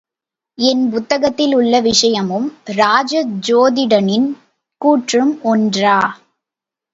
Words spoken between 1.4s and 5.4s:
உள்ள விஷயமும், ராஜ சோதிடனின் கூற்றும்